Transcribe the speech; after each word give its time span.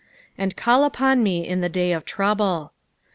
"And 0.35 0.55
call 0.57 0.89
vpon 0.89 1.19
me 1.21 1.47
in 1.47 1.61
the 1.61 1.69
day 1.69 1.91
oftrmUle." 1.91 2.71